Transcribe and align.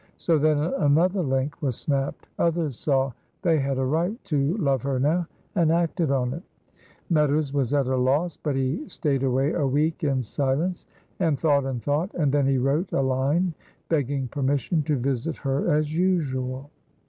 So 0.17 0.39
then 0.39 0.57
another 0.57 1.21
link 1.21 1.61
was 1.61 1.75
snapped. 1.75 2.27
Others 2.39 2.75
saw 2.75 3.11
they 3.43 3.59
had 3.59 3.77
a 3.77 3.85
right 3.85 4.17
to 4.23 4.57
love 4.57 4.81
her 4.81 4.99
now, 4.99 5.27
and 5.53 5.71
acted 5.71 6.09
on 6.09 6.33
it. 6.33 6.41
Meadows 7.11 7.53
was 7.53 7.71
at 7.71 7.85
a 7.85 7.95
loss, 7.95 8.35
but 8.35 8.55
he 8.55 8.89
stayed 8.89 9.21
away 9.21 9.53
a 9.53 9.67
week 9.67 10.03
in 10.03 10.23
silence, 10.23 10.87
and 11.19 11.37
thought 11.39 11.65
and 11.65 11.83
thought, 11.83 12.11
and 12.15 12.31
then 12.31 12.47
he 12.47 12.57
wrote 12.57 12.91
a 12.91 13.01
line 13.03 13.53
begging 13.89 14.27
permission 14.27 14.81
to 14.85 14.97
visit 14.97 15.35
her 15.35 15.71
as 15.71 15.93
usual. 15.95 16.71